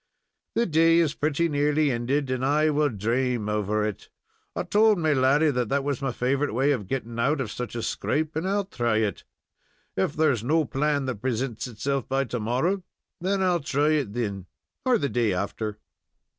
"The 0.55 0.65
day 0.65 0.97
is 0.97 1.13
pretty 1.13 1.47
nearly 1.47 1.91
ended, 1.91 2.31
and 2.31 2.43
I 2.43 2.71
will 2.71 2.89
drame 2.89 3.47
over 3.47 3.85
it. 3.85 4.09
I 4.55 4.63
told 4.63 4.97
me 4.97 5.13
laddy 5.13 5.51
that 5.51 5.69
that 5.69 5.83
was 5.83 6.01
my 6.01 6.11
favorite 6.11 6.55
way 6.55 6.71
of 6.71 6.87
getting 6.87 7.19
out 7.19 7.39
of 7.39 7.51
such 7.51 7.75
a 7.75 7.83
scrape, 7.83 8.35
and 8.35 8.49
I'll 8.49 8.63
thry 8.63 8.97
it. 8.97 9.23
If 9.95 10.13
there's 10.15 10.43
no 10.43 10.65
plan 10.65 11.05
that 11.05 11.21
presints 11.21 11.67
itself 11.67 12.09
by 12.09 12.23
to 12.23 12.39
morrow, 12.39 12.81
then 13.19 13.43
I'll 13.43 13.59
thry 13.61 13.91
it 13.91 14.13
then 14.13 14.47
or 14.85 14.97
the 14.97 15.07
day 15.07 15.33
after." 15.33 15.77